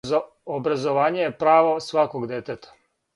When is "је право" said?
1.21-1.75